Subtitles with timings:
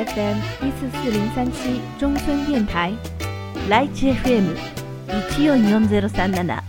[0.00, 2.94] FM 一四四零三七中村電台
[3.68, 4.56] ライチ FM
[5.36, 6.64] 一四四ゼロ三七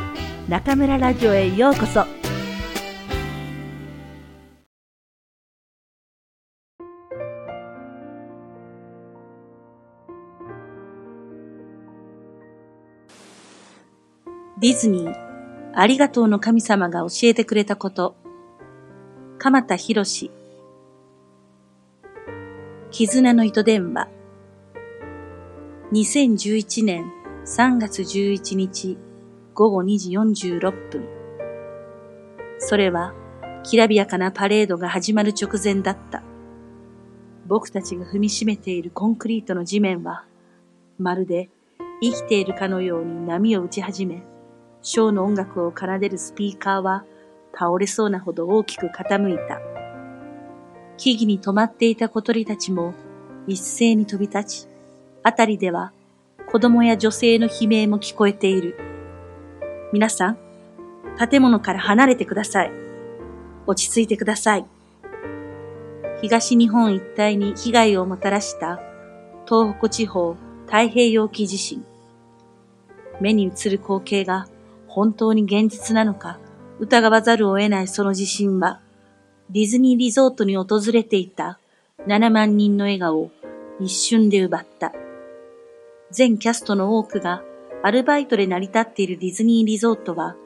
[0.50, 2.06] 中村ラジオへようこそ。
[14.60, 15.16] ディズニー、
[15.74, 18.18] ありがとうの神様が教えてくれたこと。
[19.40, 20.32] 鎌田博士。
[22.92, 24.10] 絆の糸電話。
[25.94, 27.10] 2011年
[27.46, 28.98] 3月11日
[29.54, 31.08] 午後2時46分。
[32.60, 33.14] それは、
[33.64, 36.22] きらびやかなパレードが始まる直前だった。
[37.48, 40.26] 僕たちが踏みしめているコンクリートの地面は、
[41.00, 41.50] まるで
[42.02, 44.22] 生きているかのように波を打ち始め、
[44.82, 47.06] ショーの音楽を奏でるスピーカーは
[47.54, 49.71] 倒れそうなほど大きく傾いた。
[51.02, 52.94] 木々に止まっていた小鳥たちも
[53.48, 54.68] 一斉に飛び立ち、
[55.24, 55.94] あたりでは
[56.52, 58.78] 子供や女性の悲鳴も聞こえている。
[59.92, 60.38] 皆さん、
[61.18, 62.72] 建物から離れてください。
[63.66, 64.66] 落ち着いてください。
[66.22, 68.80] 東日本一帯に被害をもたらした
[69.48, 70.36] 東北地方
[70.68, 71.84] 太平洋沖地震。
[73.20, 74.48] 目に映る光景が
[74.88, 76.38] 本当に現実なのか
[76.78, 78.82] 疑わざるを得ないその地震は、
[79.54, 81.60] ディズニーリゾートに訪れていた
[82.08, 83.32] 7万人の笑顔を
[83.82, 84.94] 一瞬で奪った。
[86.10, 87.44] 全キャストの多くが
[87.84, 90.38] アルバイトで成り立っているディズニーリゾートは、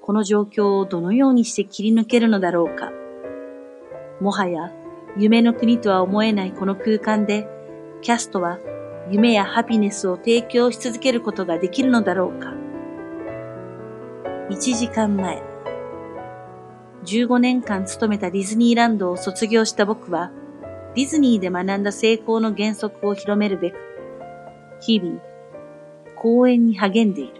[0.00, 2.90] この状況をどのようにして切り抜けるのだろうか。
[4.18, 4.72] もはや
[5.18, 7.46] 夢の国とは思えないこの空間で、
[8.00, 8.58] キャストは
[9.10, 12.54] 夢やハピネスを提供し続けることができるのだろうか。
[14.48, 15.53] 1時間前。
[17.04, 20.30] 15年間勤めたディズニーランドを卒業した僕は、
[20.94, 23.76] ディズニーで学んだ成功の原則を広めるべく、
[24.80, 25.20] 日々、
[26.16, 27.34] 講演に励んでいる。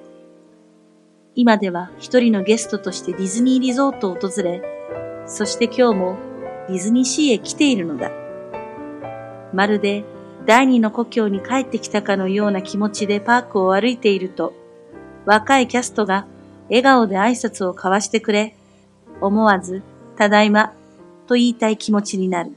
[1.35, 4.63] 今では一人のゲストとしてディズニーリゾートを訪れ、
[5.27, 6.19] そして今日も
[6.69, 8.13] ディズニーシーへ来ているのだ。
[9.53, 10.05] まるで
[10.47, 14.53] 第二の故郷に帰ってきたかのような気持ちでパークを歩いていると、
[15.25, 16.27] 若いキャストが
[16.69, 18.55] 笑顔で挨拶を交わしてくれ、
[19.21, 19.83] 思わず、
[20.17, 20.73] ただいま、
[21.27, 22.53] と言いたい気持ちになる。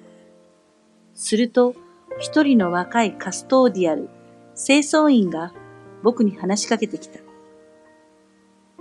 [1.13, 1.75] すると、
[2.19, 4.09] 一人の若いカストーディアル、
[4.56, 5.53] 清掃員が
[6.03, 7.19] 僕に話しかけてきた。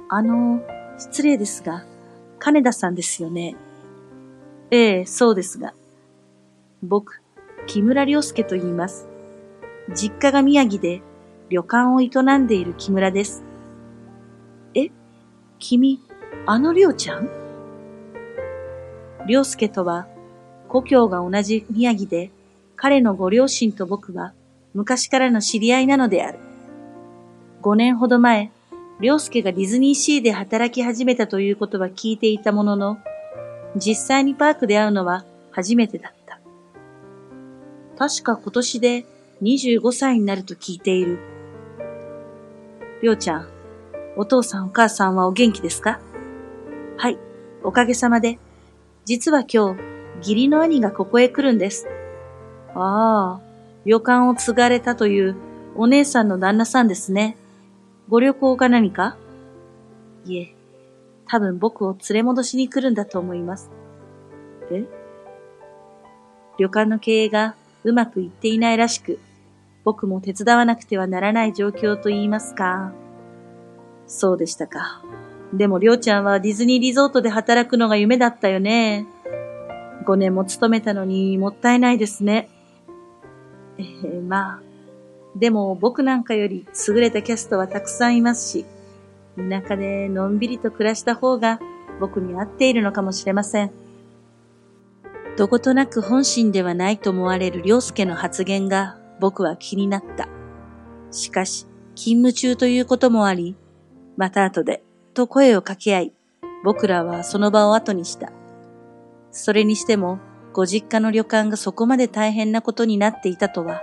[0.09, 0.63] あの、
[0.99, 1.85] 失礼ですが、
[2.39, 3.57] 金田さんですよね。
[4.71, 5.75] ええ、そうですが。
[6.83, 7.21] 僕、
[7.67, 9.09] 木村良介と言います。
[9.95, 11.03] 実家が宮城で
[11.49, 13.45] 旅館を営んでいる木村です。
[14.75, 14.91] え
[15.59, 16.01] 君、
[16.47, 17.29] あのりょうちゃん？
[19.27, 20.07] りょうすけとは、
[20.69, 22.31] 故郷が同じ宮城で、
[22.77, 24.33] 彼のご両親と僕は
[24.75, 26.39] 昔からの知り合いなのである。
[27.63, 28.53] 5年ほど前、
[29.01, 32.99] りょうすけがディズニーシーで働き始めたということは聞いていたものの、
[33.75, 36.39] 実際にパークで会うのは初めてだった。
[37.99, 39.07] 確か今年で
[39.43, 41.19] 25歳になると聞いている。
[43.03, 43.49] りょうちゃん、
[44.17, 45.99] お父さんお母さんはお元気ですか？
[46.97, 47.19] はい、
[47.65, 48.39] おかげさまで。
[49.07, 49.83] 実は今日、
[50.19, 51.87] 義理の兄がここへ来るんです。
[52.75, 53.41] ああ、
[53.85, 55.37] 旅館を継がれたという
[55.77, 57.37] お姉さんの旦那さんですね。
[58.09, 59.17] ご旅行か何か？
[60.25, 60.57] いえ、
[61.29, 63.71] 多分僕を連れ戻しに来るんだと思います。
[64.73, 64.87] え？
[66.59, 69.21] 旅館の経営がうまくいっていないらしく、
[69.85, 72.93] 僕も手伝わなくてはならない状況と言いますか。
[74.09, 75.05] そうでしたか。
[75.53, 79.07] でも、りょうちゃんはディズニーリゾートで働くのが夢だったよね。
[80.05, 82.49] 5年も勤めたのにもったいないですね。
[83.79, 84.67] えー、まあ。
[85.37, 88.65] でも僕なんかより優れたキャストはたくさんいますし、
[89.37, 91.61] 田舎でのんびりと暮らした方が
[92.01, 93.71] 僕に合っているのかもしれません。
[95.37, 100.29] どことなく本心ではないと思われる良介の発言が僕は気になった。
[101.11, 103.57] しかし、勤務中ということもあり、
[104.17, 104.83] また後で、
[105.17, 106.13] と声を掛け合い、
[106.63, 108.31] 僕らはその場を後にした。
[109.31, 110.19] それにしても、
[110.53, 113.81] ご実家の旅館がそこまで大変なことになっていたとは。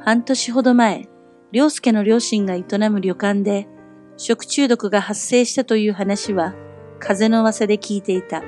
[0.00, 1.08] 半年ほど前、
[1.52, 3.68] 良介の両親が営む旅館で、
[4.16, 6.54] 食中毒が発生したという話は、
[6.98, 8.42] 風の噂で聞いていた。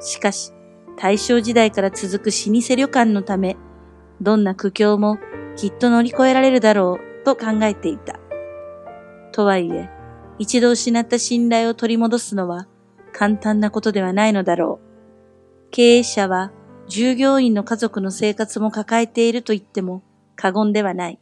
[0.00, 0.52] しかし、
[0.96, 3.56] 大正時代から続く老舗旅館のため、
[4.20, 5.18] どんな苦境も
[5.56, 8.20] きっと乗り越えられるだろうと考えていた。
[9.32, 9.90] とはいえ、
[10.42, 12.66] 一度失った信頼を取り戻すのは
[13.12, 15.70] 簡単なことではないのだろう。
[15.70, 16.50] 経営者は
[16.88, 20.02] 従業員の家族の生活も抱えていると言っても
[20.34, 21.20] 過言ではない。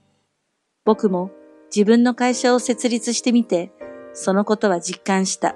[0.87, 1.31] 僕も
[1.67, 3.70] 自分の会社を設立してみて、
[4.14, 5.55] そのことは実感した。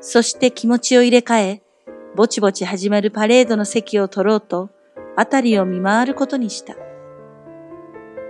[0.00, 1.62] そして気持ちを入れ替え、
[2.16, 4.70] ぼちぼち始まるパレードの席を取ろうと、
[5.16, 6.76] あたりを見回ることにした。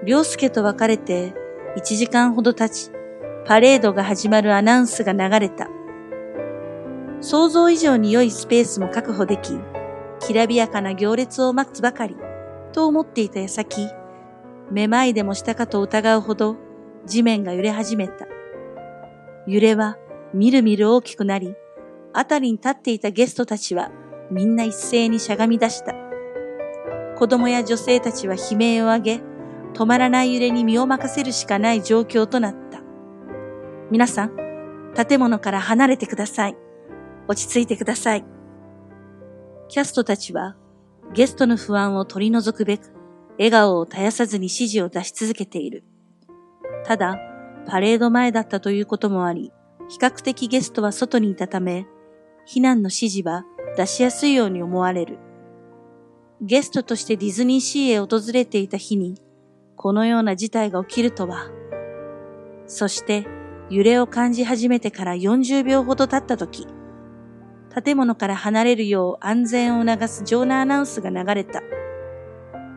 [0.04, 1.34] 良介と別れて
[1.76, 2.90] 1時間ほど経ち、
[3.44, 5.68] パレードが始まるアナウンスが流れた。
[7.20, 9.52] 想像以上に良いスペースも確保でき、
[10.20, 12.16] きらびやかな行列を待つばかり、
[12.72, 13.88] と思っていた矢先、
[14.70, 16.56] めまいでもしたかと疑うほど
[17.04, 18.26] 地面が揺れ始めた。
[19.46, 19.98] 揺れは
[20.32, 21.54] みるみる大きくなり、
[22.12, 23.90] あたりに立っていたゲストたちは
[24.30, 25.94] みんな一斉にしゃがみ出した。
[27.16, 29.20] 子供や女性たちは悲鳴を上げ、
[29.74, 32.61] 止まらない揺れに身を任せるしかない状況となった。
[33.92, 34.30] 皆さん、
[35.06, 36.56] 建物から離れてください。
[37.28, 38.24] 落ち着いてください。
[39.68, 40.56] キャストたちは
[41.12, 42.90] ゲストの不安を取り除くべく、
[43.36, 45.84] 笑顔を絶やさずに指示を出し続けている。
[46.86, 47.18] ただ、
[47.66, 49.52] パレード前だったということもあり、
[49.90, 51.86] 比較的ゲストは外にいたため、
[52.48, 53.44] 避難の指示は
[53.76, 55.18] 出しやすいように思われる。
[56.40, 59.20] ゲストとしてディズニーシーへ訪れていた日に、
[59.76, 61.50] このような事態が起きるとは。
[62.66, 63.26] そして
[63.72, 66.66] 揺れを感じ始めてから40秒ほど経った時、
[67.82, 71.62] 建物から離れるよう安全を促す場内アナウンスが流れた。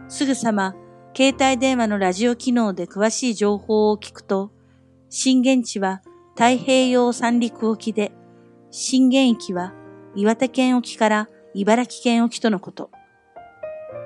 [0.08, 0.74] すぐさま
[1.14, 4.54] 携帯電話のラジオ機能で詳しい情報を聞くと、
[5.10, 6.02] 震源地は
[6.34, 8.14] 太平洋三陸沖で、
[8.72, 9.74] 震源域は
[10.16, 12.90] 岩手県沖から茨城県沖とのこと。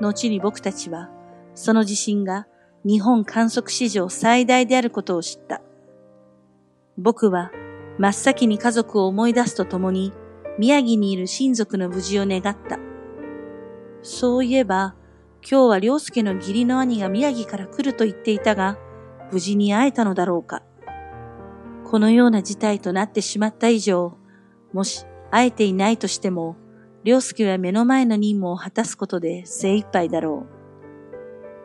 [0.02, 1.12] 後に僕たちは、
[1.54, 2.48] その地震が
[2.84, 5.62] 日本観測史上最大であることを知った。
[7.02, 7.52] 僕は
[7.98, 10.14] 真っ先に家族を思い出すとともに
[10.58, 12.78] 宮城にいる親族の無事を願った。
[14.02, 14.96] そういえば
[15.42, 18.78] 今日は良介の義理の兄が宮城から来ると言っていたが
[19.32, 20.62] 無事に会えたのだろうか。
[21.86, 24.18] このような事態となってしまった以上、
[24.74, 26.58] もし会えていないとしても、
[27.06, 30.46] 良介は目の前の任務を果たすことで精一杯だろ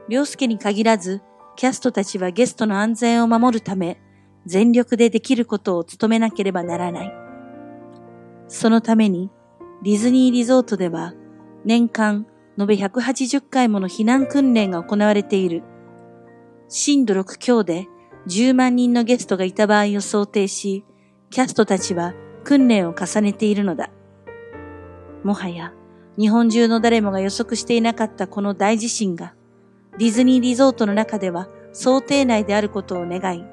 [0.08, 0.12] う。
[0.12, 1.22] 良介に限らず、
[1.56, 4.00] キャストたちはゲストの安全を守るため、
[4.46, 7.14] 全力でできることを努めなければならない。
[8.48, 9.30] そのために、
[9.82, 11.14] ディズニーリゾートでは、
[11.64, 12.26] 年間
[12.58, 15.62] 延べ180回もの避難訓練が行われている。
[16.68, 17.86] 震度6強で
[18.26, 20.84] 10万人のゲストがいた場合を想定し、
[21.30, 22.14] キャストたちは
[22.44, 23.90] 訓練を重ねているのだ。
[25.22, 25.72] もはや、
[26.18, 29.34] 日本中の誰もが予測していなかったこの大地震が、
[29.98, 33.44] ディズニーリゾートの中では想定内であることを願い、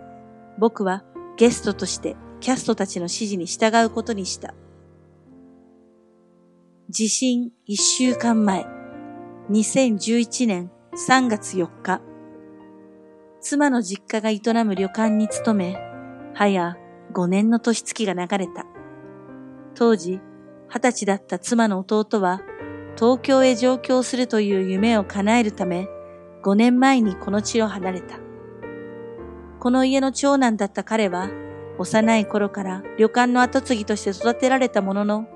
[0.62, 1.04] 僕は
[1.38, 4.54] ゲストとしてキャストたちの指示に従うことにした。
[6.88, 8.68] 地震一週間前、
[9.50, 12.00] 2011年3月4日、
[13.40, 15.80] 妻の実家が営む旅館に勤め、
[16.36, 16.78] 早
[17.12, 18.68] 5年の年月が流れた。
[19.74, 20.22] 当時、
[20.70, 22.40] 二十歳だった妻の弟は、
[23.00, 25.88] 東京へ上京するという夢を叶えるため、
[26.44, 28.21] 5年前にこの地を離れた。
[29.62, 31.30] この家の長男だった彼は、
[31.78, 35.28] 幼い頃から旅館の跡継ぎとして育てられたものの、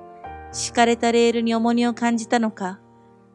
[0.52, 2.80] 敷かれたレールに重荷を感じたのか、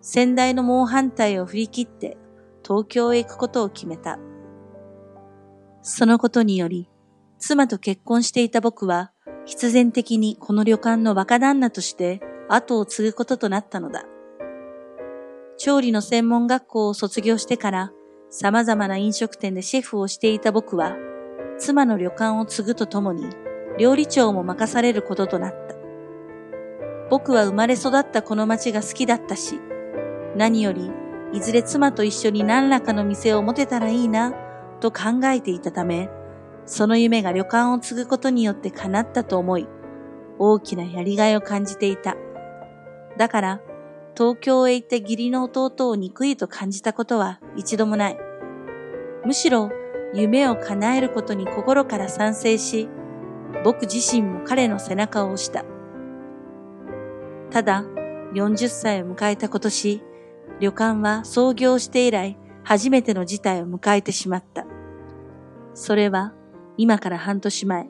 [0.01, 2.19] 先代の猛反対を振り切って
[2.65, 4.19] 東京へ行くことを決めた。
[5.81, 6.89] そのことにより、
[7.39, 9.13] 妻と結婚していた僕は、
[9.45, 14.07] 必然的にこの旅館の若旦那として後を継ぐこととなったのだ。
[15.57, 17.93] 調理の専門学校を卒業してから
[18.31, 20.97] 様々な飲食店でシェフをしていた僕は、
[21.59, 23.29] 妻の旅館を継ぐとともに
[23.77, 25.75] 料理長も任されることとなった。
[27.11, 29.59] 僕は生まれ育ったこの町が好きだったし、
[30.37, 30.93] 何より
[31.33, 34.33] いずれ妻と一緒に何らかの店を持てたらいいな、
[34.79, 36.09] と考えていたため、
[36.67, 39.67] その夢が旅館を継ぐことによって叶ったと思い、
[40.39, 42.17] 大きなやりがいを感じていた。
[43.19, 43.61] だから、
[44.17, 48.19] 東京へ行って義理の弟を憎いと感じたことは一度もない。
[49.25, 49.71] むしろ
[50.15, 52.89] 夢を叶えることに心から賛成し、
[53.65, 55.65] 僕自身も彼の背中を押した。
[57.51, 57.85] ただ、
[58.35, 60.03] 40歳を迎えた今年、
[60.61, 64.67] 旅館は創業して以来初めての事態を迎えてしまった。
[65.75, 66.35] それは
[66.77, 67.89] 今から半年前、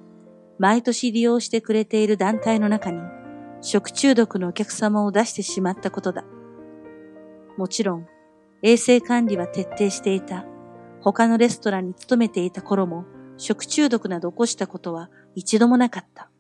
[0.59, 3.01] 毎年利用してくれている団体の中に
[3.63, 6.25] 食中毒のお客様を出してしまったことだ。
[7.57, 8.07] もちろん、
[8.63, 10.47] 衛生管理は徹底していた。
[11.01, 13.05] 他のレストランに勤めていた頃も、
[13.37, 16.31] 食中毒など起こしたことは一度もなかった。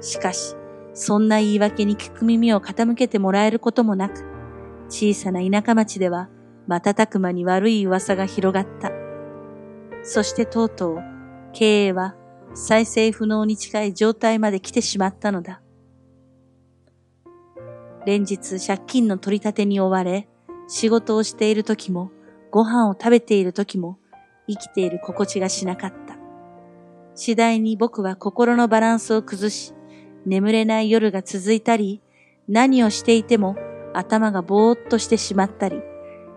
[0.00, 0.54] しかし、
[0.92, 4.24] そんな言い訳に聞く耳を傾けてもらえることもなく、
[4.88, 6.28] 小さな田舎町では
[6.68, 8.92] 瞬く間に悪い噂が広がった。
[10.02, 10.98] そしてとうとう
[11.52, 12.14] 経営は
[12.54, 15.60] 再生不能に近い状態まで来てしまったのだ。
[18.06, 20.28] 連日借金の取り立てに追われ、
[20.68, 22.10] 仕事をしている時も、
[22.50, 23.98] ご飯を食べている時も、
[24.46, 26.16] 生きている心地がしなかった。
[27.14, 29.74] 次第に僕は心のバランスを崩し、
[30.26, 32.02] 眠れない夜が続いたり、
[32.48, 33.56] 何をしていても
[33.94, 35.80] 頭がぼーっとしてしまったり、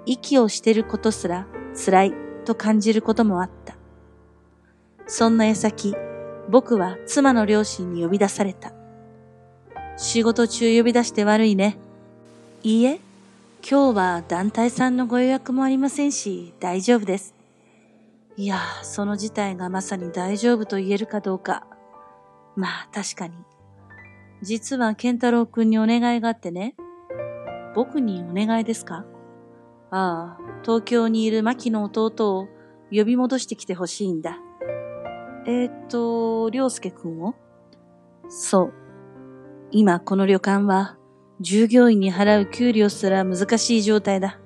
[0.06, 2.14] 息をしてることすら辛い
[2.46, 3.76] と感じることもあった。
[5.06, 5.96] そんな矢先、
[6.50, 8.77] 僕は妻の両親に呼び出された。
[10.00, 11.76] 仕事中呼び出して悪いね。
[12.62, 13.00] いいえ、
[13.68, 17.34] 今日は団体さんのご予約もありませんし、大丈夫です。
[18.36, 21.66] いや、その事態がまさに大丈夫と言えるかどうか。
[22.56, 23.34] まあ、確かに。
[24.44, 26.76] 実は健太郎くんにお願いがあってね。
[27.74, 29.04] 僕にお願いですか？
[29.90, 32.48] ああ、東京にいる牧の弟を
[32.92, 34.38] 呼び戻してきてほしいんだ。
[35.48, 37.34] えー、っと、良介くんを？
[38.30, 38.74] そう。
[39.72, 40.98] 今この旅館は
[41.40, 44.40] 従業員に払う給料すら難しい状態だ。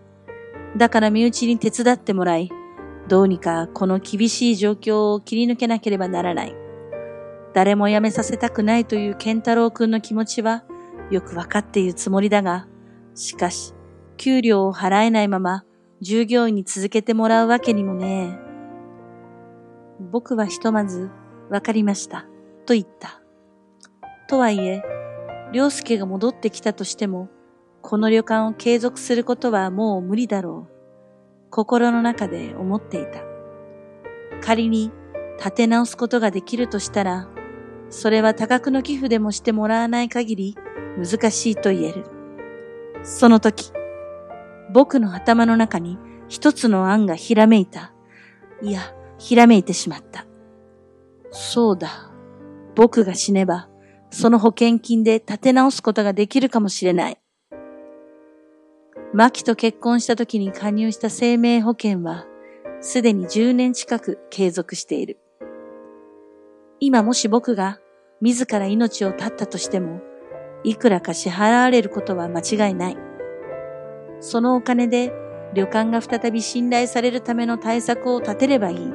[0.78, 2.50] だから身内に手伝ってもらい、
[3.08, 6.56] どうにかこの厳しい状況を切り抜けなければならない。
[7.54, 10.64] 誰も辞めさせたくないという健太郎くんの気持ちは
[11.10, 12.68] よくわかっているつもりだが、
[13.14, 13.74] しかし、
[14.18, 15.66] 給料を払えないまま
[16.00, 18.40] 従業員に続けてもらうわけにもね。
[20.00, 21.10] 僕はひとまず、
[21.50, 22.26] わかりました、
[22.66, 23.22] と言った。
[24.28, 24.82] とはいえ、
[25.54, 27.30] 良介が戻ってきたとしても、
[27.82, 31.50] この旅館を継続することはもう無理だろう。
[31.50, 33.22] 心の中で思っていた。
[34.42, 34.92] 仮に
[35.38, 37.28] 立て直すことができるとしたら、
[37.90, 40.56] それは多額の寄付でもしてもらわない限り
[40.98, 42.06] 難しいと言える。
[43.04, 43.74] その時、
[44.72, 45.98] 僕の頭の中に
[46.30, 47.94] 一つの案がひらめいた。
[48.62, 48.82] いや、
[49.18, 50.26] ひらめいてしまった。
[51.32, 52.12] そうだ。
[52.76, 53.68] 僕が死ねば、
[54.12, 57.18] その保険金で立て直すことができるかもしれない。
[59.14, 62.28] マキと結婚した時に加入した生命保険は、
[62.82, 65.20] すでに10年近く継続している。
[66.80, 67.80] 今もし僕が
[68.22, 70.02] 自ら命を絶ったとしても、
[70.64, 72.98] いくらか支払われることは間違いない。
[74.20, 75.12] そのお金で
[75.54, 78.92] 旅館が再び信頼されるための対策を立てればいい。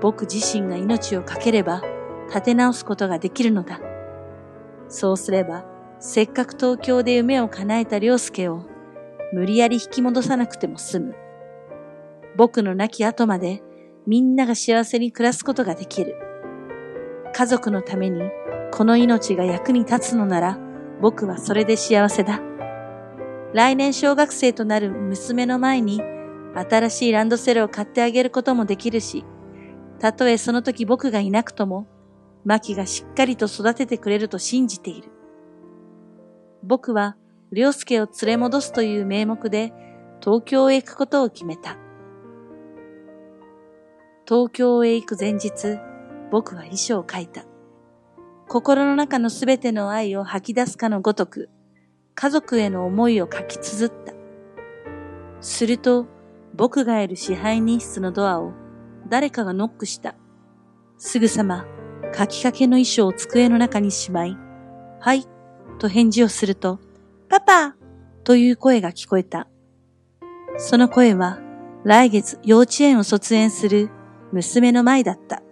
[0.00, 1.82] 僕自身が命を懸ければ、
[2.28, 3.80] 立て直すことができるのだ。
[4.88, 5.64] そうすれば、
[5.98, 8.64] せっかく東京で夢を叶えた良介を
[9.32, 11.14] 無理やり引き戻さなくても済む。
[12.36, 13.62] 僕の亡き後まで
[14.06, 16.16] みんなが幸せに暮らすことができる。
[17.34, 18.22] 家族のために
[18.72, 20.58] この命が役に立つのなら
[21.00, 22.40] 僕はそれで幸せだ。
[23.52, 26.00] 来年小学生となる娘の前に
[26.54, 29.24] 新しいランドセルを買ってあげることもできるし、
[29.98, 31.86] たとえその時僕がいなくとも
[32.48, 35.10] マキがしっかりと育ててくれると信じている。
[36.62, 37.18] 僕は、
[37.52, 39.74] 良介を連れ戻すという名目で、
[40.22, 41.76] 東京へ行くことを決めた。
[44.26, 45.78] 東京へ行く前日、
[46.30, 47.44] 僕は遺書を書いた。
[48.48, 51.50] 心の中のすべての愛を吐き出すかのごとく、
[52.14, 54.14] 家族への思いを書き綴った。
[55.42, 56.06] すると、
[56.54, 58.54] 僕がいる支配人室のドアを
[59.06, 60.14] 誰かがノックした。
[60.96, 61.66] すぐさま
[62.16, 64.36] 書きかけの衣装を机の中にしまい、
[65.00, 65.24] はい、
[65.78, 66.80] と返事をすると、
[67.28, 67.76] パパ
[68.24, 69.48] という声が聞こえた。
[70.56, 71.38] その声は、
[71.84, 73.90] 来月幼稚園を卒園する
[74.32, 75.42] 娘の舞だった。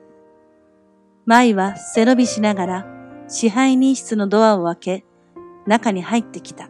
[1.25, 2.87] 舞は背伸びしながら
[3.29, 5.05] 支配人室のドアを開け、
[5.67, 6.69] 中に入ってきた。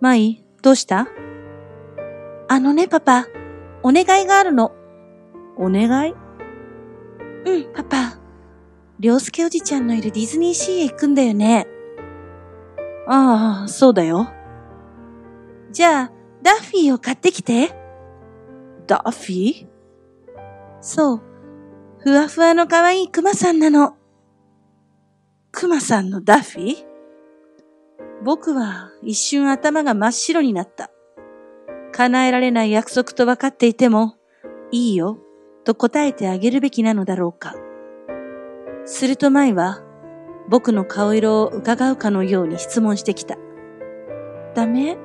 [0.00, 1.08] 舞、どうした？
[2.48, 3.26] あのね、パパ、
[3.82, 4.72] お願いがあるの。
[5.56, 6.14] お願い？
[7.44, 8.11] うん、パパ。
[9.02, 11.66] りょうすけおじちゃんのいるディズニーシーへ行くんだよね。
[13.08, 14.30] ああ、そうだよ。
[15.72, 17.74] じゃあ、ダッフィーを買ってきて。
[18.86, 19.66] ダッフィー？
[20.80, 21.22] そう。
[21.98, 23.96] ふわふわの可愛いクマさんなの。
[25.50, 26.84] クマさんのダッフィー？
[28.22, 30.92] 僕は一瞬頭が真っ白になった。
[31.90, 34.14] 叶えられない約束と分かっていても、
[34.70, 35.18] いいよ、
[35.64, 37.56] と答えてあげるべきなのだろうか。
[38.84, 39.82] すると舞は、
[40.48, 43.36] 僕の顔色を伺うかのように質問してきた。
[44.54, 44.98] ダメ？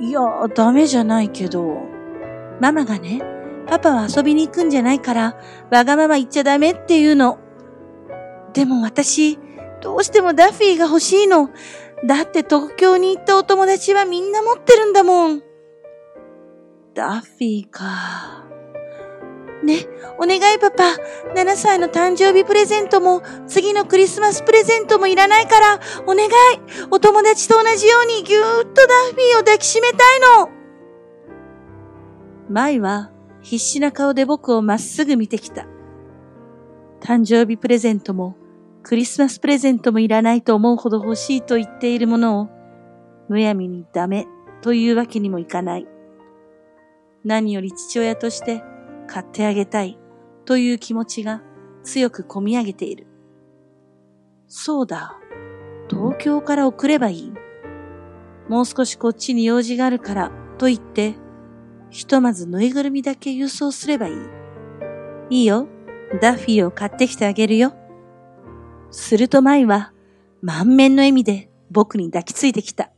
[0.00, 0.20] いや、
[0.54, 1.78] ダメじゃないけど。
[2.60, 3.22] ママがね、
[3.66, 5.36] パパは遊びに行くんじゃないから、
[5.70, 7.38] わがまま言っちゃダメっていうの。
[8.52, 9.38] でも私、
[9.80, 11.50] どうしてもダッフィーが欲しいの。
[12.06, 15.42] だって東京に行ったお友達はみんな持ってるんだもん。
[16.94, 18.43] ダッフィーか。
[19.64, 19.86] ね、
[20.18, 20.84] お願いパパ。
[21.34, 26.30] 7歳の誕生日プレゼントも、次のクリスマスプレゼントもいらないから、お願い。
[26.90, 30.50] お友達と同じようにぎゅーっとダッフィーを抱きしめたいの。
[32.48, 35.66] 舞は必死な顔で僕をまっすぐ見てきた。
[37.00, 38.36] 誕生日プレゼントも、
[38.82, 42.48] クリスマスプレゼントもいらないと思うほど欲しいと言っているものを、
[43.28, 44.26] むやみにダメ
[44.60, 45.86] というわけにもいかない。
[47.24, 48.62] 何より父親として
[49.04, 49.98] 買ってあげたい
[50.44, 51.42] という気持ちが
[51.82, 53.06] 強く込み上げている。
[54.46, 55.18] そうだ。
[55.88, 57.32] 東京から送ればいい。
[58.48, 61.14] もう少しこっちに用事があるからと言って、
[61.90, 64.14] ひとまずぬいぐるみだけ郵送すればいい。
[65.30, 65.68] いいよ。
[66.20, 67.74] ダッフィーを買ってきてあげるよ。
[68.90, 69.92] すると舞は
[70.42, 72.90] 満面の笑みで僕に抱きついてきた。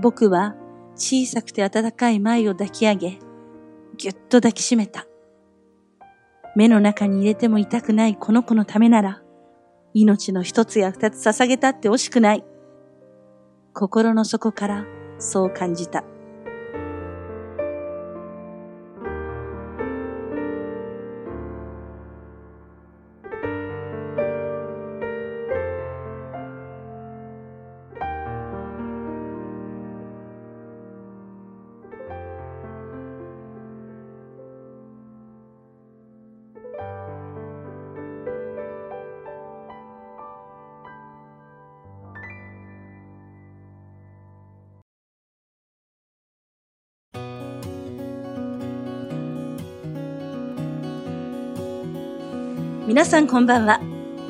[0.00, 0.54] 僕は
[0.94, 3.18] 小さくて温かい舞を抱き上げ、
[3.96, 5.06] ぎゅっと抱きしめた。
[6.54, 9.22] 目の中に入れても痛くないこの子のためなら、
[9.92, 12.44] 命の一つや二つ捧げたって惜しくない。
[13.74, 14.84] 心の底から
[15.18, 16.04] そう感じた。
[52.86, 53.80] 皆さんこんばんは。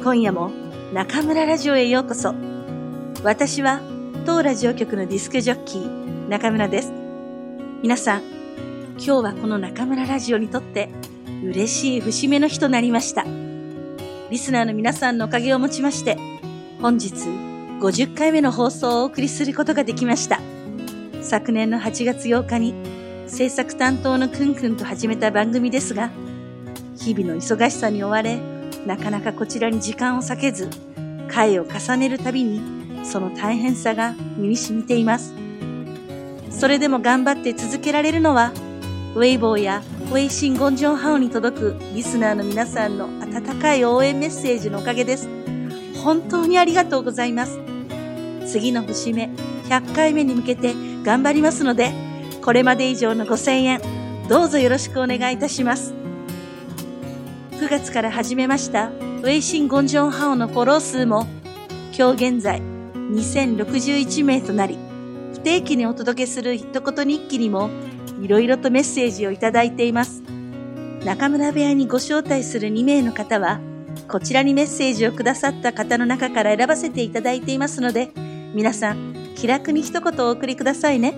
[0.03, 0.51] 今夜も
[0.95, 2.35] 中村ラジオへようこそ。
[3.23, 3.83] 私は
[4.25, 6.91] 当ラジオ局のディスクジョッキー中村です。
[7.83, 8.23] 皆さん、
[8.93, 10.89] 今日はこの中村ラジオにとって
[11.45, 13.27] 嬉しい節目の日となりました。
[14.31, 16.17] リスナーの皆さんのおかげをもちまして、
[16.81, 17.13] 本日
[17.83, 20.41] 50回目の放送をお送りすることができました。
[21.21, 22.75] 昨年の8月8日に
[23.27, 26.11] 制作担当のくんくんと始めた番組ですが、
[26.97, 28.39] 日々の忙しさに追われ、
[28.87, 30.69] なかなかこちらに時間を割けず、
[31.29, 32.61] 回を重ねるたびに、
[33.05, 35.35] その大変さが身に染みています。
[36.51, 38.53] それでも頑張って続けられるのは、
[39.15, 45.29] ウェイボーやウェイシンゴンジョンハオに届くリスナーの皆さんの温かい応援メッセージのおかげです。
[46.03, 47.59] 本当にありがとうございます。
[48.47, 49.31] 次の節目、
[49.69, 51.93] 100回目に向けて頑張りますので、
[52.43, 53.81] これまで以上の5000円、
[54.29, 56.06] どうぞよろしくお願いいたします。
[57.67, 61.27] 9月から始めましたウェイシン・ゴンジョンハオのフォロー数も
[61.99, 64.79] 今日現在2061名となり
[65.33, 67.69] 不定期にお届けする一言日記にも
[68.23, 70.23] いろいろとメッセージをいただいています。
[71.05, 73.59] 中村部屋にご招待する2名の方は
[74.07, 78.13] こちらにメッセージをくださった方の中から選ばせていただいていますので
[78.55, 81.15] 皆さん気楽に一言お送りくださいね。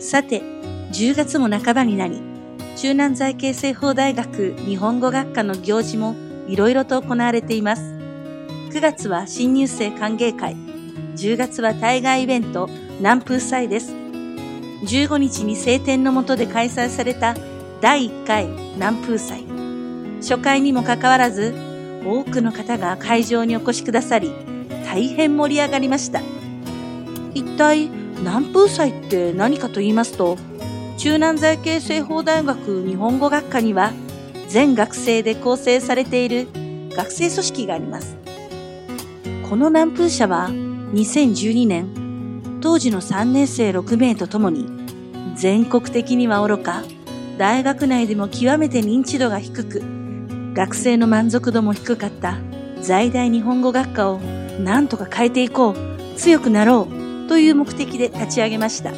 [0.00, 2.33] さて、10月も半ばになり
[2.76, 6.16] 中南財系政法大学日本語学科の行事も
[6.48, 7.82] いろいろと行われています。
[8.72, 10.56] 9月は新入生歓迎会、
[11.14, 13.92] 10月は対外イベント南風祭です。
[13.92, 17.36] 15日に晴天の下で開催された
[17.80, 19.44] 第1回南風祭。
[20.20, 21.54] 初回にもかかわらず、
[22.04, 24.32] 多くの方が会場にお越しくださり、
[24.84, 26.20] 大変盛り上がりました。
[27.34, 30.36] 一体南風祭って何かと言いますと、
[30.96, 33.92] 中南財系政法大学日本語学科には
[34.48, 36.48] 全学生で構成されている
[36.90, 38.16] 学生組織があります。
[39.48, 44.66] この南風社は2012年当時の3年生6名とともに
[45.36, 46.82] 全国的には愚か
[47.36, 49.82] 大学内でも極めて認知度が低く
[50.54, 52.38] 学生の満足度も低かった
[52.80, 54.18] 在大日本語学科を
[54.58, 55.76] 何とか変えていこう
[56.16, 58.92] 強くなろうという目的で立ち上げました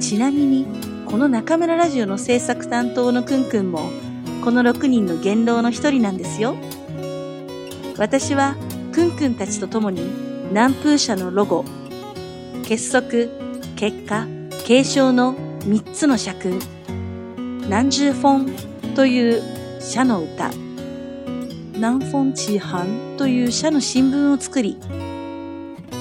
[0.00, 3.90] ちなみにこの中村ラジオの制作担当のくんくんも、
[4.44, 6.54] この6人の元老の一人なんですよ。
[7.96, 8.56] 私は、
[8.92, 10.02] くんくんたちと共に、
[10.50, 11.64] 南風社のロゴ、
[12.62, 13.08] 結束、
[13.74, 14.26] 結果、
[14.66, 16.58] 継承の3つの社訓、
[17.62, 19.42] 南十フォンという
[19.80, 20.50] 社の歌、
[21.72, 24.76] 南フォンチーハンという社の新聞を作り、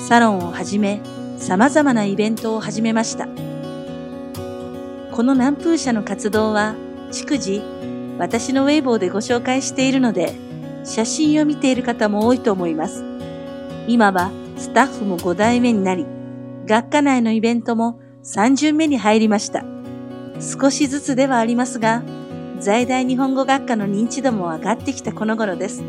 [0.05, 0.99] サロンをはじめ
[1.37, 3.36] 様々なイベントを始めました。
[5.17, 6.75] この南風社の活動は、
[7.09, 7.63] 逐次、
[8.19, 10.35] 私のウェイボーでご紹介しているので、
[10.83, 13.03] 写真を見ている方も多いと思います。
[13.87, 16.05] 今はスタッフも5代目になり、
[16.67, 19.65] 学科内のイベントも3巡目に入りました。
[20.39, 22.03] 少しずつではありますが、
[22.59, 25.81] 在大日本語学科の認知度も上がってきたこの頃です。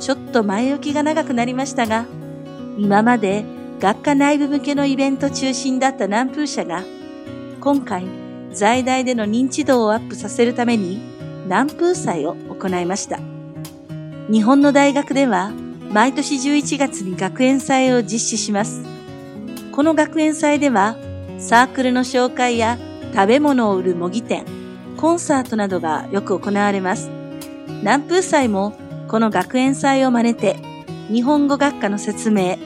[0.00, 2.06] ちょっと前置きが長くなりましたが、
[2.78, 3.44] 今まで
[3.78, 6.82] 学科内部向けのイベント中心だった南風社が、
[7.60, 8.21] 今回
[8.52, 11.00] 在大での認知度をアップさせるために
[11.44, 13.18] 南風祭を行いました。
[14.30, 15.52] 日本の大学では
[15.90, 18.82] 毎年11月に学園祭を実施します。
[19.72, 20.96] この学園祭では
[21.38, 22.78] サークルの紹介や
[23.14, 24.44] 食べ物を売る模擬店、
[24.96, 27.10] コンサートなどがよく行われます。
[27.66, 28.74] 南風祭も
[29.08, 30.56] この学園祭を真似て
[31.08, 32.56] 日本語学科の説明、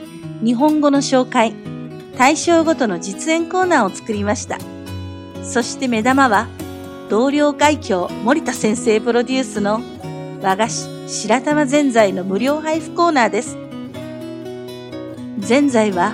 [0.43, 1.53] 日本語の紹介、
[2.17, 4.76] 対象ごとの実演コーナーを作りました。
[5.47, 6.47] そして目玉は
[7.09, 9.81] 同僚会長森田先生プロデュースの
[10.41, 13.57] 和菓子白玉ぜんざいの無料配布コーナーです。
[15.39, 16.13] ぜんざいは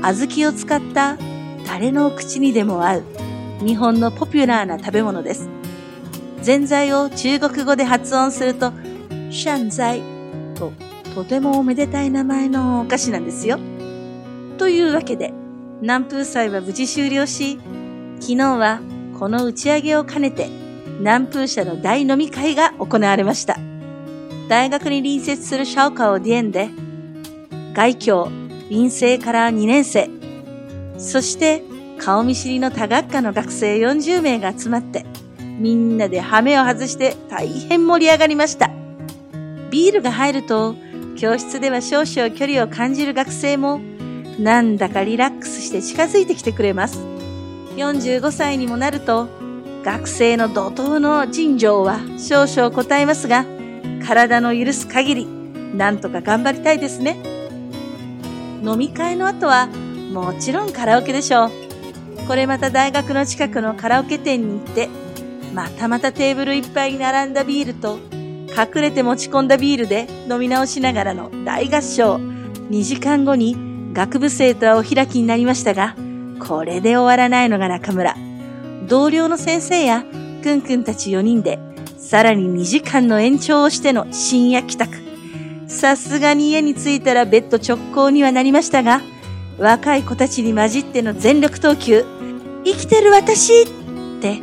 [0.00, 1.18] 小豆を使った
[1.66, 3.04] 誰の口にでも合う
[3.66, 5.48] 日本のポピュラーな食べ物です。
[6.40, 8.72] ぜんざいを中国語で発音すると、
[9.30, 10.02] シャンザイ
[10.54, 10.72] と
[11.16, 13.58] とてもおめでたい名前のお菓子なんですよ。
[14.56, 15.34] というわけで、
[15.80, 17.58] 南風祭は無事終了し、
[18.20, 18.80] 昨日は
[19.18, 20.48] この打ち上げを兼ねて
[20.98, 23.58] 南風社の大飲み会が行われました。
[24.48, 26.70] 大学に隣接するシャオカオディエンで、
[27.74, 28.28] 外教、
[28.70, 30.10] 臨生から2年生、
[30.98, 31.62] そして
[31.98, 35.04] 顔見知りの多学科の学生40名が集まって、
[35.38, 38.70] みんなで羽目を外して大変盛り上がりました。
[39.70, 40.74] ビールが入ると、
[41.16, 43.80] 教室では少々距離を感じる学生も、
[44.38, 47.17] なんだかリラックスして近づいてきてくれます。
[47.78, 49.28] 45歳にもなると、
[49.84, 53.46] 学生の怒涛の尋常は少々答えますが、
[54.06, 55.26] 体の許す限り、
[55.74, 57.16] なんとか頑張りたいですね。
[58.62, 59.68] 飲み会の後は、
[60.12, 61.50] もちろんカラオケでしょう。
[62.26, 64.88] これまた大学の近くのカラオケ店に行って、
[65.54, 67.98] またまたテーブルいっぱいに並んだビールと、
[68.48, 72.16] 隠れて持ち込んだビールで飲み直しながらの大合唱。
[72.16, 73.56] 2時間後に
[73.92, 75.94] 学部生とはお開きになりましたが、
[76.38, 78.16] これで終わらないのが中村。
[78.86, 80.04] 同僚の先生や
[80.42, 81.58] くんくんたち4人で
[81.98, 84.96] さらに2時間の延長をしての深夜帰宅。
[85.66, 89.02] さすがに家に着いたらベッド直行にはなりましたが、
[89.58, 92.04] 若い子たちに混じっての全力投球、
[92.64, 93.66] 生きてる私っ
[94.22, 94.38] て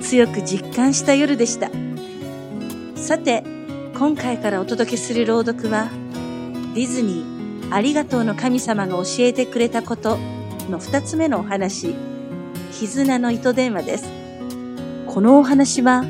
[0.00, 1.70] 強く実感した夜でした。
[2.94, 3.44] さて、
[3.98, 5.90] 今回からお届けする朗読は、
[6.74, 10.18] ディズニー、ありがとうの神様が教えてくれたこと
[10.70, 11.94] の二つ目のお話、
[12.72, 14.04] 絆の糸電話です。
[15.06, 16.02] このお話は、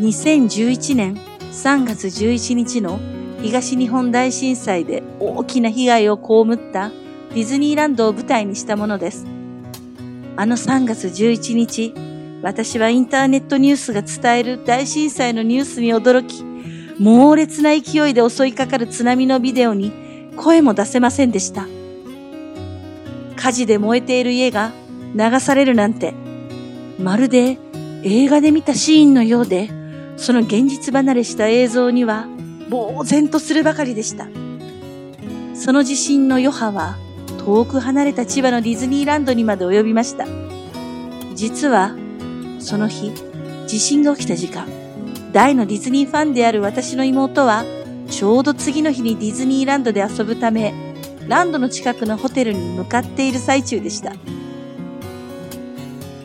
[0.00, 1.14] 2011年
[1.52, 2.98] 3月11日の
[3.42, 9.26] 東日本大震災で大きな被害を被ったディズニーランドを舞台にしたものです。
[10.36, 11.92] あの3月11日、
[12.42, 16.44] 私はインターネットニュースが伝える大震災のニュースに驚き、
[16.98, 19.92] 猛烈な勢いで襲いかかる津波のビデオに
[20.36, 21.66] 声も出せませんでした。
[23.44, 24.72] 火事で燃えている家が
[25.14, 26.14] 流されるなんて、
[26.98, 27.58] まるで
[28.02, 29.68] 映画で見たシーンのようで、
[30.16, 32.26] その現実離れした映像には、
[32.70, 34.28] 呆然とするばかりでした。
[35.52, 36.96] その地震の余波は、
[37.44, 40.24] 遠く離れた千葉のディズニーランドにまで及びました。
[41.34, 41.94] 実は、
[42.60, 43.12] その日、
[43.66, 44.66] 地震が起きた時間、
[45.34, 47.66] 大のディズニーファンである私の妹は、
[48.08, 50.93] ちょうど次の日にディズニーランドで遊ぶため、
[51.28, 54.12] ランドの近くのホテルに向かっている最中でした。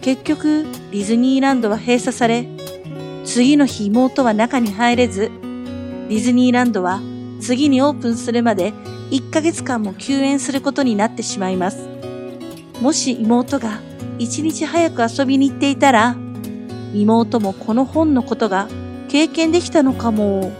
[0.01, 2.47] 結局、ディズニーランドは閉鎖され、
[3.25, 5.31] 次の日妹は中に入れず、
[6.09, 6.99] ディズニーランドは
[7.39, 8.73] 次にオープンするまで
[9.11, 11.87] 1ヶ月間も休園することになってしまいます。
[12.81, 13.81] もし妹が
[14.17, 16.15] 一日早く遊びに行っていたら、
[16.93, 18.67] 妹もこの本のことが
[19.07, 20.51] 経験できたのかも、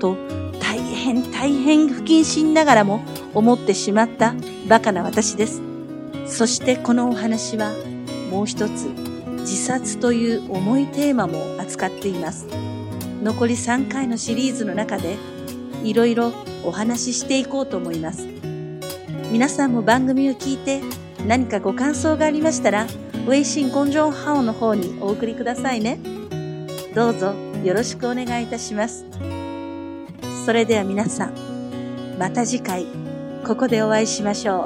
[0.00, 0.16] と
[0.60, 3.00] 大変大変不謹慎ながらも
[3.36, 4.34] 思ってしまった
[4.66, 5.60] バカな私です。
[6.26, 7.72] そしてこのお話は
[8.30, 8.88] もう一つ
[9.40, 12.46] 自殺という重いテーマも扱っています。
[13.22, 15.16] 残り3回のシリーズの中で
[15.84, 16.32] いろいろ
[16.64, 18.26] お話ししていこうと思います。
[19.30, 20.80] 皆さんも番組を聞いて
[21.26, 22.86] 何かご感想がありましたら、
[23.28, 25.98] 微信公众号の方にお送りくださいね。
[26.94, 29.04] どうぞよろしくお願いいたします。
[30.46, 31.34] それでは皆さん、
[32.18, 32.86] また次回、
[33.46, 34.64] ここでお会いしましょ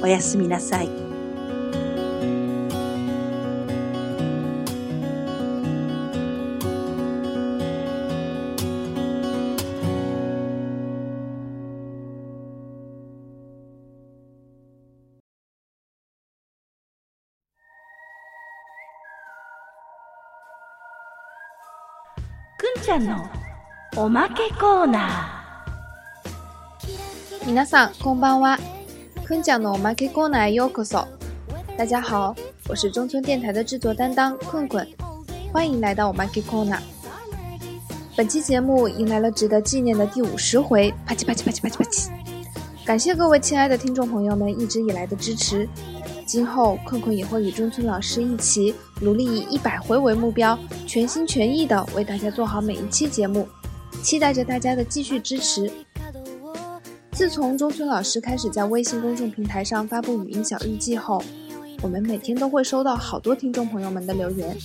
[0.00, 0.02] う。
[0.02, 0.88] おやすみなさい。
[22.58, 23.30] くんちゃんの
[23.96, 25.43] おまけコーナー
[27.45, 28.59] 皆さんこんばんは。
[29.25, 31.07] くんちゃんのおまけコーナーへようこそ。
[31.77, 32.35] 大家好，
[32.67, 34.87] 我是中村电台的制作担当困困，
[35.51, 36.79] 欢迎来到我们 K Corner。
[38.15, 42.09] 本期节目迎来了值得纪念的第五十回，啪叽啪叽啪叽啪叽啪叽！
[42.85, 45.67] 感谢各位亲爱的听众朋友们一直以来的支持。
[46.25, 53.47] 今后困困也会与中村老师一起努力，以一百回为目标，全心全意的为大家做好每一期节目，
[54.03, 55.71] 期待着大家的继续支持。
[57.14, 61.22] 自从中村老师开始在微信公众平台上发布语音小日记后，
[61.80, 64.56] 我们每天都会收到好多听众朋友们的留言，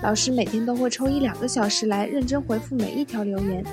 [0.00, 3.64] 老师每天都会抽一两个小时来认真回复每一条留言。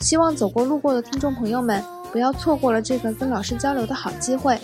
[0.00, 4.58] 希望走过路过的听众朋友们不要错过了这个跟老师交流的好机会，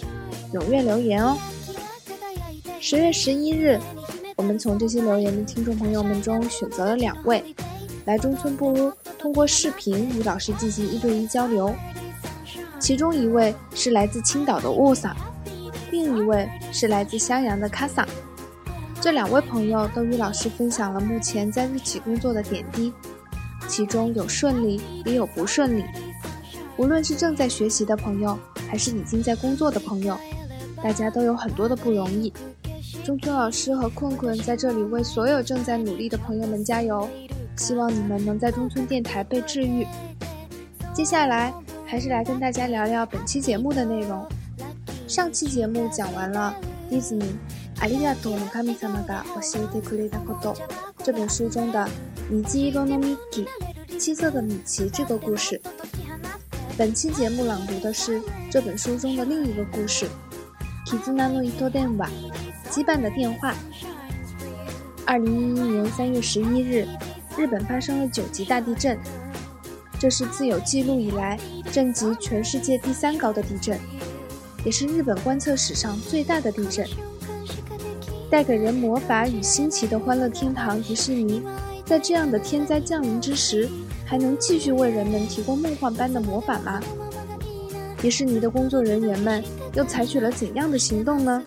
[0.54, 1.36] 踊跃留言哦。
[2.80, 3.78] 十月十一日，
[4.34, 7.44] 我们从这些留言的听众朋友们中选择了两位，
[8.06, 11.70] 来中村布屋通过视频与老师进行一对一交流。
[12.86, 15.12] 其中一位是来自青岛的沃桑，
[15.90, 18.06] 另一位是来自襄阳的卡萨。
[19.00, 22.92] 这两位朋友都与老师分享了目前在日企工作的点滴，
[23.66, 25.82] 其中有顺利，也有不顺利。
[26.76, 28.38] 无论是正在学习的朋友，
[28.70, 30.16] 还是已经在工作的朋友，
[30.80, 32.32] 大家都有很多的不容易。
[33.04, 37.08] 中村老师和困困在这里为所有正在努力的朋友们加油，
[37.56, 39.84] 希望你们能在中村电台被治愈。
[40.94, 41.52] 接下来。
[41.85, 44.27] 还是来跟大家聊聊本期节目的内容。
[45.07, 46.55] 上期节目讲完了《
[46.89, 47.35] 迪士尼
[47.79, 50.55] 阿里亚多诺卡米萨玛嘎我西德库雷达库多》
[51.03, 51.89] 这本书中的
[52.29, 53.45] 米基罗诺米基
[53.99, 55.61] 七色的米奇这个故事。
[56.77, 60.05] 本期节目朗读的是这本书中的另一个故事《
[60.89, 62.07] キズナノイトデンワ》
[62.71, 63.53] 羁绊的电话。
[65.05, 66.87] 二零一一年三月十一日，
[67.37, 68.97] 日本发生了九级大地震。
[69.98, 71.38] 这是自有记录以来
[71.72, 73.78] 震级全世界第三高的地震，
[74.64, 76.86] 也是日本观测史上最大的地震。
[78.28, 81.42] 带给人魔法与新奇的欢乐天堂迪士尼，
[81.84, 83.68] 在这样的天灾降临之时，
[84.04, 86.80] 还能继续为人们提供梦幻般的魔法吗？
[87.98, 89.42] 迪士尼的工作人员们
[89.74, 91.42] 又采取了怎样的行动呢？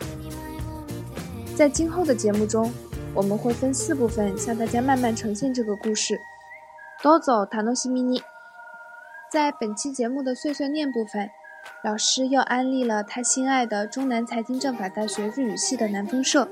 [1.55, 2.71] 在今后的节目中，
[3.13, 6.19] 我们会分四部分向大家慢慢呈现这个故事。
[7.03, 8.21] 多走塔诺西米尼。
[9.31, 11.29] 在本期节目的碎碎念部分，
[11.83, 16.47] 老师又安利了他心爱的中南财经政法大学日语系的南风社。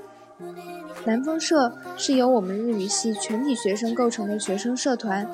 [1.04, 5.28] 南风社是由我们日语系全体学生构成的学生社团，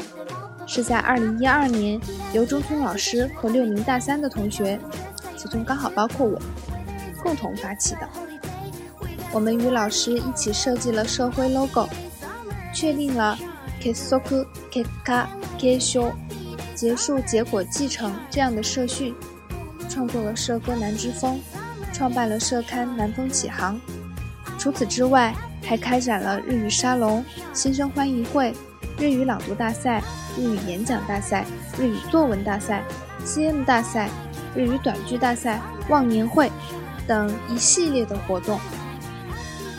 [0.66, 2.00] 是在2012年
[2.32, 4.80] 由中村老师和六名大三的同学，
[5.36, 6.42] 其中刚好包括我，
[7.22, 8.08] 共同发起的。
[9.34, 11.90] 我们与老师一起设计了社徽 logo，
[12.74, 13.38] 确定了
[13.82, 15.26] kesoku keka
[15.60, 16.14] kesho。
[16.84, 19.15] 结束结果继承这样的社训，
[19.88, 21.39] 创作了社歌《南之风》，
[21.96, 23.78] 创办了社刊《南风启航》。
[24.60, 28.54] 除此之外，还开展了日语沙龙、新生欢迎会、
[29.00, 30.04] 日语朗读大赛、
[30.38, 31.46] 日语演讲大赛、
[31.80, 32.84] 日语作文大赛、
[33.24, 34.10] CM 大赛、
[34.54, 36.52] 日语短剧大赛、忘年会
[37.08, 38.60] 等一系列的活动。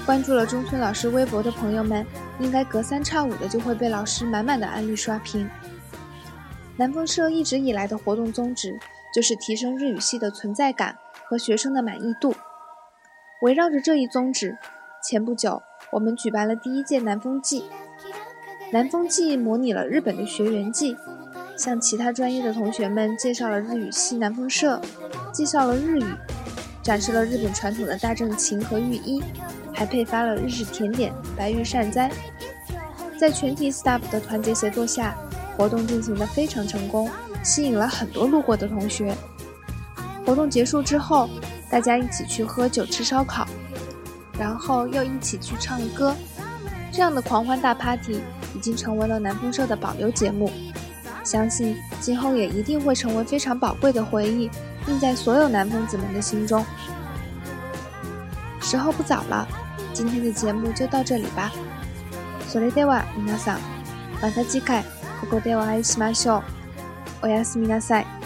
[0.07, 2.07] 关注了中村老师微博的朋友们，
[2.39, 5.47] 应该隔三差五的就会被老师满满的案例刷屏。
[6.77, 8.79] 南风社一直以来的活动宗旨
[9.15, 12.35] 就是提升日语系的存在感和学生的满意度。
[13.43, 14.59] 围绕着这一宗旨，
[15.03, 17.65] 前不久我们举办了第一届南风季。
[18.73, 20.97] 南风季模拟了日本的学园季，
[21.57, 24.81] 向其他专业的同学们介绍了日语系南风社，
[25.33, 26.05] 介绍了日语，
[26.83, 29.23] 展示了日本传统的大正琴和浴衣，
[29.73, 32.11] 还配发了日式甜点白玉善哉。
[33.17, 35.17] 在全体 staff 的团结协作下。
[35.58, 37.10] 活动进行的非常成功，
[37.44, 39.16] 吸引了很多路过的同学。
[40.26, 41.30] 活动结束之后，
[41.70, 43.48] 大家一起去喝酒吃烧烤，
[44.38, 46.16] 然后又一起去唱歌。
[46.92, 48.22] 这样的狂欢大 party
[48.56, 50.52] 已经成为了南风社的保留节目，
[51.24, 54.50] 相信今后也一定会成为非常宝贵的回忆，
[54.88, 56.66] 印在所有南风子们的心中。
[58.62, 59.48] 时候不早了，
[59.94, 61.52] 今天的节目就到这里吧。
[62.52, 63.60] それでは皆さん、
[64.22, 64.84] また次回。
[65.25, 66.43] ここでお会いしましょう。
[67.23, 68.24] おやすみなさい。